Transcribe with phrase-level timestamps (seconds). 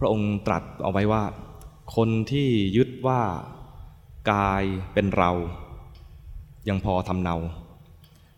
[0.00, 1.24] พระองค์ตรัสเอาไว้ว่า
[1.96, 3.20] คนที่ยึดว่า
[4.32, 4.62] กาย
[4.94, 5.30] เป็นเรา
[6.68, 7.36] ยังพอทำเนา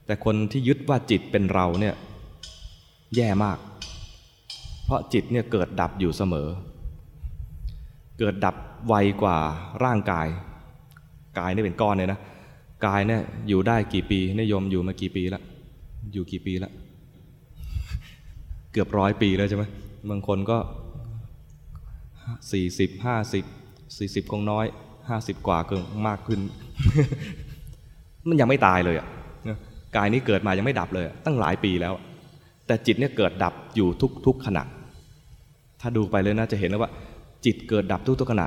[0.06, 1.94] แต่คนที่ยึดว่าจิตเป็นเราเนี่ย
[3.16, 3.58] แย่มาก
[4.84, 6.48] เพราะจิตเนี่ยเกิดดับอยู่เสมอ
[8.18, 8.56] เกิดดับ
[8.88, 9.38] ไวกว่า
[9.84, 10.26] ร่างกาย
[11.38, 12.18] กายนี่เป็นก้อนเลยนะ
[12.86, 15.42] กายเนี่ยอยู่ได้กี่ปีนิยมอยู่มากี่ปีแล้ว
[16.12, 16.72] อยู่กี่ปีแล้ว
[18.72, 19.64] เกือบร้อยปีแล้วใช่ไหม
[20.10, 20.58] บางคนก็
[22.52, 23.44] สี่สิบห้าสิบ
[23.98, 24.66] สี่สิบคงน้อย
[25.08, 26.40] ห้าสิบกว่าเกินมากขึ้น
[28.28, 29.08] มันยังไม่ตายเลยอะ
[29.96, 31.94] กายนี้เกิดมายังไม่ดับเลย ตั้งหลายปีแล้ว
[32.66, 34.62] แต่จิตเนี่ยเกิดดับอยู่ทุกทุกขณะ
[35.80, 36.90] ถ้าดูไปเลยนะจะเห็นแล้วว่า
[37.44, 38.46] จิตเกิดดับทุกทุกขณะ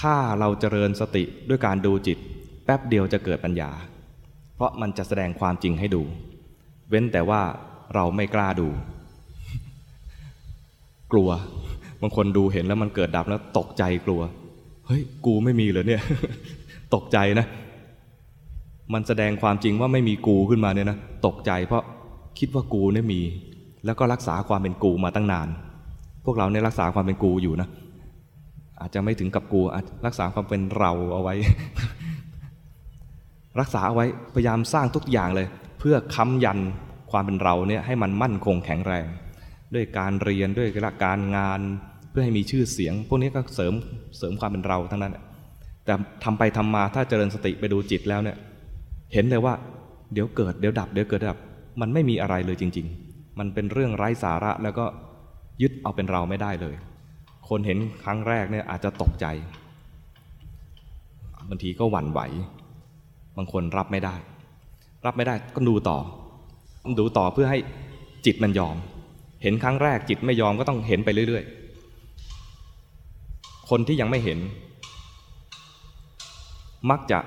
[0.00, 2.18] ถ้าเราเจริญสติด้วยการดูจิต
[2.64, 3.70] แป๊บเดียวจะเกิดปัญญา
[4.54, 6.02] เพราะมันจะแสดงความจริงให้ดู
[6.88, 7.40] เว้นแต่ว่า
[7.94, 8.68] เราไม่กล้าดู
[11.12, 11.30] กลัว
[12.02, 14.20] บางคนดูเห็นแล้วมันเกิดดับแล้วตกใจกลัว
[14.86, 16.02] เฮ้ย กูไม่มีเลยเนี่ย
[16.94, 17.46] ตกใจนะ
[18.92, 21.82] มันแสดงความจริงว่าไม่มีกูขึ้นมาเนี่ยนะ ตกใจเพราะ
[22.38, 23.20] คิดว่ากูเนี่ยมี
[23.84, 25.48] แล้วก็รักษาความเป็นกูมาตั้งนาน
[26.24, 27.68] พวกเราเนี่ยรักษาความเป็นกูอยู่นะ
[28.80, 29.60] อาจจะไม่ถึงกับกู
[30.06, 31.34] รักษาความเป็นเราเอาไว้
[33.60, 35.46] รักษาเอาไว้ พยายามสร้างทุกอย่างเลย
[35.78, 36.58] เพื่อค้ำยัน
[37.10, 39.06] ความเป็นเราเนี่ยให้มันมั่นคงแข็งแรง
[39.74, 40.68] ด้วยการเรียนด้วย
[41.04, 41.60] การงาน
[42.12, 43.74] เพื่อให้มีชื่อเสียง พวกนี้ก็เสริม
[44.18, 45.16] เสริมความเป็นเราทั้งนั้น
[45.84, 48.36] แต่ทำไปทำมาถ้าเจริญสติไปดูจิตแล้วเนี่ย
[49.12, 49.54] เห็นเลยว่า
[50.12, 51.38] เดี๋ยวเกิดเดี๋ยวดับ เดี๋ยวเกิดดับ
[51.80, 54.86] มันไม่มีอะไรเลยจริง ๆ มันเป็นเรื่องไร้สาระแล้วก็
[55.62, 56.74] ยึดเอาเป็นเราไม่ได้เลย
[57.48, 59.26] คนเห็นครั้งแรกเนี่ยอาจจะตกใจ
[61.48, 62.20] บางทีก็หวั่นไหว
[63.36, 64.14] บางคนรับไม่ได้
[65.06, 65.98] รับไม่ได้ก็ดูต่อ
[66.98, 67.58] ดูต่อเพื่อให้
[68.26, 68.76] จิตมันยอม
[69.42, 71.61] เห็นครั้งแรกจิตไม่ยอมก็ต้องเห็นไปเรื่อย ๆ
[73.76, 74.38] คนที่ยังไม่เห็น
[76.90, 77.20] มักจะ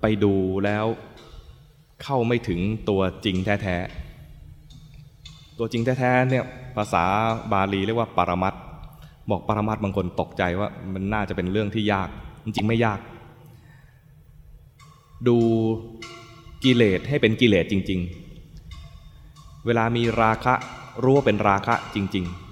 [0.00, 0.86] ไปดูแล้ว
[2.02, 6.44] เข้าไม่ถึงตัวจริงแท้ๆ ตัวจริงแท้ๆเนี่ย
[6.76, 7.04] ภาษา
[7.52, 8.54] บาลีเรียกว่าปรมัต
[9.30, 12.08] บอกปรมัตบางคนตกใจว่ามันน่าจะเป็นเรื่องที่ยาก
[12.44, 13.00] จริงๆไม่ยาก
[15.28, 15.38] ดู
[16.64, 18.00] กิเลสให้เป็นกิเลสจริง
[18.82, 20.54] ๆ เวลามีราคะ
[21.02, 22.45] รู้ว่าเป็นราคะจริง ๆ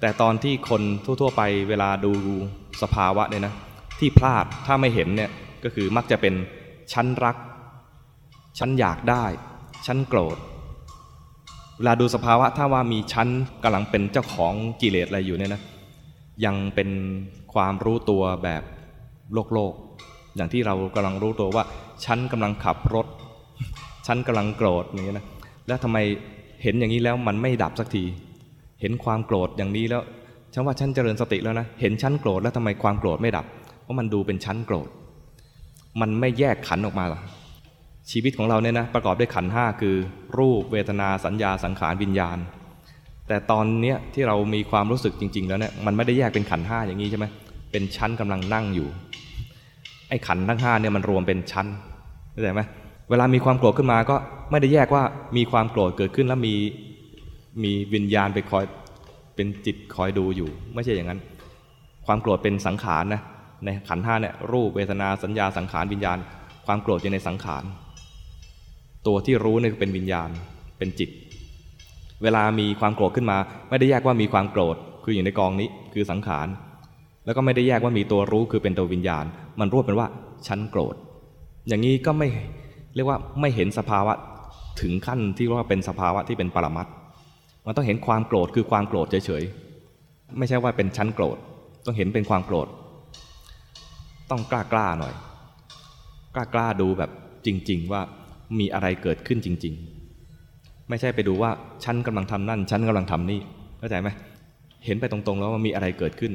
[0.00, 2.12] แต่ตอนที่คนทั่วๆไปเวลาดู
[2.82, 3.54] สภาวะเนี่ยนะ
[3.98, 5.30] ที่พลาดถ้าไม่เห็นเนี่ย
[5.64, 6.34] ก็คือมักจะเป็น
[6.92, 7.36] ชั้นรัก
[8.58, 9.24] ชั้นอยากได้
[9.86, 10.36] ชั้นโกรธ
[11.76, 13.28] เวลาดูสภาวะถ้าว่ามีชั้น
[13.64, 15.62] กำลังเป็นเจ้าของกิเลสอะไรอยู่เนี่ยนะ
[16.44, 16.90] ยังเป็น
[17.54, 18.62] ความรู้ตัวแบบ
[19.32, 19.72] โลกโลก
[20.36, 21.64] อย่างที่เรากำลังรู้ตัวว่า
[22.04, 23.06] ชั้นกำลังขับรถ
[24.06, 25.26] ชั้นกำลังโกรธอย่างนี้นะ
[25.66, 25.98] แล้วทำไม
[26.62, 28.04] เห็นอย่างนี้แล้วมันไม่ดับสักที
[28.80, 30.02] เห็นความโกรธอย่างนี้แล้ว
[30.52, 33.46] ฉันว่าฉันเจริญสติแล้วนะเห็นชั้นโกรธแล้วทำไมความโกรธไม่ดับ
[33.82, 34.88] เพราะมันดูเป็นชั้นโกรธ
[36.00, 37.20] มันไม่แยกขันออกมาหรอ
[38.10, 39.94] ชีวิตของเราเนี่ยนะประกอบด้วยขันห้าคือ
[40.38, 42.38] รูปเวทนาสัญญาสังขารวิญญาณ
[43.28, 47.26] แต่ตอนเนี้ยที่เรามีความรู้สึกจริง ๆ แล้วเนี่ยมันไม่ได้แยกเป็นขันห้าอย่างนี้ใช่ไหม
[47.72, 48.88] เป็นชั้นกำลังนั่งอยู่
[50.08, 51.66] ไอ้ขันทั้งห้าเนี่ยมันรวมเป็นชั้น
[52.32, 52.62] เข้าใจไหม
[53.10, 54.16] เวลามีความโกรธขึ้นมาก็
[54.50, 55.02] ไม่ได้แยกว่า
[55.36, 56.54] มีความโกรธเกิดขึ้นแล้วมี
[57.62, 58.64] มีวิญญาณไปคอย
[59.34, 61.20] เป็นจิตคอยดูอยู่ ไม่ใช่อย่างนั้น
[62.06, 63.22] ความโกรธเป็นสังขารนะ
[63.64, 66.18] ในขันห้าเนี่ยรูปเวทนาสัญญาสังขารวิญญาณ
[66.66, 67.64] ความโกรธอยู่ในสังขาร
[69.06, 70.28] ตัวที่รู้เนี่ยเป็นวิญญาณ
[70.78, 71.10] เป็นจิต
[72.22, 73.38] เวลามีความโกรธขึ้นมา
[73.68, 76.46] ไม่ได้แยกว่ามีความโกรธคืออยู่ในกองนี้คือสังขาร
[77.24, 79.24] แล้วก็ไม่ได้แยกว่ามีตัวรู้คือเป็นตัววิญญาณ
[79.60, 80.08] มันรวบเป็นว่า
[80.46, 80.94] ฉันโกรธ
[81.68, 82.28] อย่างนี้ก็ไม่
[82.94, 84.14] เรียกว่าไม่เห็นสภาวะ
[84.80, 86.88] ถึงขั้นที่ว่าเป็นสภาวะที่เป็นปรมัตถ
[87.66, 91.36] มันต้องเห็นความโกรธคือความโกรธเฉยๆ ไม่ใช่ว่าเป็นชั้นโกรธ
[91.86, 92.68] ต้องเห็นเป็นความโกรธ
[94.30, 95.14] ต้องกล้ากล้าหน่อย
[96.34, 97.10] กล้ากล้าดูแบบ
[97.46, 98.02] จริง ๆ ว่า
[98.58, 99.74] มีอะไรเกิดขึ้นจริง
[100.30, 101.50] ๆ ไม่ใช่ไปดูว่า
[101.84, 103.40] ฉันกำลังทำนั่นฉันกำลังทำนี่
[103.78, 104.08] เข้าใจไหม
[104.84, 106.32] เห็นไปตรงๆแล้วว่ามีอะไรเกิดขึ้น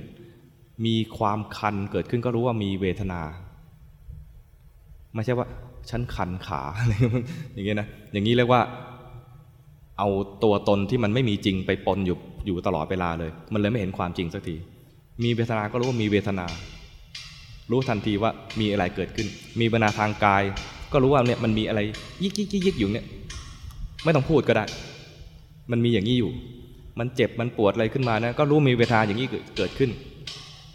[0.85, 3.21] มีความคันเกิดขึ้นก็รู้ว่ามีเวทนา
[5.13, 5.47] ไม่ใช่ว่า
[5.89, 6.93] ฉันคันขาอะไร
[7.53, 8.61] อย่างเงี้ยนะอย่างนี้เรียกว่า
[9.99, 10.09] เอา
[10.43, 12.17] ตัวตนที่มันไม่มีจริงไปปนอยู่
[12.47, 14.55] อยู่ตลอดเวลาเลย มันเลยไม่เห็นความจริงสักที
[15.23, 16.45] มีเวทนา ก็รู้ว่ามีเวทนา
[17.71, 19.27] รู้ทันทีว่ามีอะไรเกิดขึ้น
[19.59, 20.43] มีเวทนาทางกาย
[20.93, 21.79] ก็รู้ว่าเนี่ยมันมีอะไร
[22.23, 23.05] ยิกยิกยิกยิกอยู่เนี่ย
[24.03, 24.65] ไม่ต้องพูดก็ได้
[25.71, 26.31] มันมีอย่างนี้อยู่
[26.99, 29.89] มันเจ็บ มันปวดอะไรขึ้นมานะ ก็รู้มีเวทนาอย่างนี้เกิดขึ้น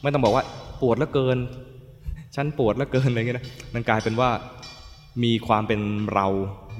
[0.03, 0.44] ไม่ต้องบอกว่า
[0.82, 1.38] ปวดแล้วเกิน
[2.37, 4.31] ฉันปวดแล้วเกินอะไรเงี้ยนะ มันกลายเป็นว่า
[5.22, 5.81] มีความเป็น
[6.14, 6.26] เรา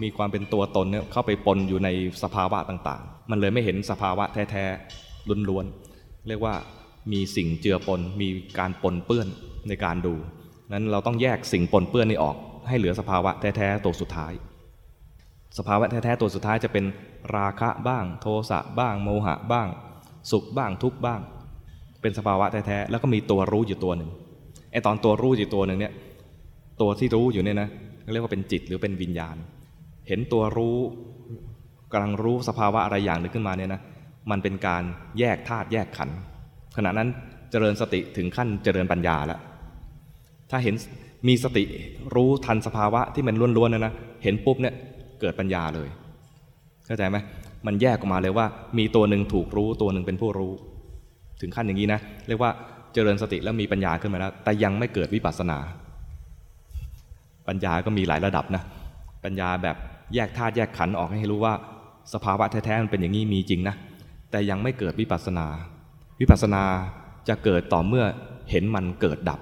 [0.03, 1.89] มีความเป็นตัวตนเนี่ยเข้าไปปนอยู่ใน
[2.23, 6.55] สภาวะต่างๆ มันเลยไม่เห็นสภาวะแท้ๆล้วนๆ เรียกว่า
[7.13, 8.29] มีสิ่งเจือปน มี
[8.59, 9.29] การปนเปื้อน
[9.69, 10.15] ในการดู
[10.73, 12.37] นั้นเราต้องแยกสิ่งปนเปื้อนนี้ออก
[12.69, 14.33] ให้เหลือสภาวะแท้ๆตัวสุดท้าย
[15.59, 16.85] สภาวะแท้ๆตัวสุดท้ายจะเป็น
[17.37, 19.69] ราคะบ้าง โทสะบ้าง โมหะบ้าง
[20.31, 21.21] สุขบ้างทุกบ้าง
[22.01, 24.11] เป็นสภาวะแท้ๆแล้วก็มีตัวรู้อยู่ตัวหนึ่ง
[24.73, 25.93] ไอตอนตัวรู้อยู่ตัวหนึ่งเนี่ย
[26.81, 27.69] ตัวที่รู้อยู่เนี่ยนะ
[28.13, 29.37] เรียกว่าเป็นจิตหรือเป็นวิญญาณ
[30.09, 30.79] เห็นตัวรู้
[31.93, 33.81] กำลังรู้สภาวะอะไรอย่างหนึ่งขึ้นมาเนี่ยนะ
[34.31, 34.83] มันเป็นการ
[35.19, 36.17] แยกธาตุแยกขันธ์
[36.77, 37.09] ขณะนั้น
[37.51, 39.41] เจริญสติถึงขั้นเจริญปัญญาแล้ว
[40.51, 40.75] ถ้าเห็น
[41.29, 41.65] มีสติ
[42.15, 43.93] รู้ทันสภาวะที่มันล้วนๆนะนะ
[44.23, 44.75] เห็นปุ๊บเนี่ย
[45.21, 45.89] เกิดปัญญาเลย
[46.87, 47.17] เข้าใจไหม
[47.67, 48.47] มันแยกออกมาเลยว่า
[48.79, 50.53] มีตัวหนึ่งถูกรู้ตัวหนึ่งเป็นผู้รู้
[51.41, 52.51] ถึงขั้นอย่างนี้นะเรียกว่า
[52.95, 55.59] เจริญสติแล้วมีปัญญาขึ้นมาแล้ว แต่ยังไม่เกิดวิปัสสนา
[57.49, 58.63] ปัญญาก็มีหลายระดับนะ
[59.25, 59.77] ปัญญาแบบ
[60.15, 61.55] แยกธาตุแยกขันธ์ออกให้รู้ว่า
[62.13, 63.75] สภาวะแท้ๆมันเป็นอย่างนี้มีจริงนะ
[64.31, 65.47] แต่ยังไม่เกิดวิปัสสนา
[66.21, 66.63] วิปัสสนา
[67.29, 68.05] จะเกิดต่อเมื่อ
[68.51, 69.41] เห็นมันเกิดดับ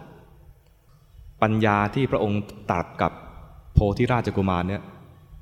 [1.42, 3.12] ปัญญาที่พระองค์ตรัสกับ
[3.74, 4.82] โพธิราชกุมารเนี่ย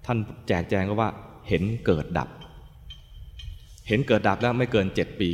[0.06, 0.18] ท่าน
[0.48, 1.10] แจกแจงก็ว่า
[1.48, 2.28] เห็นเกิดดับ
[3.88, 5.30] เห็นเกิดดับแล้วไม่เกินเจ็ดปี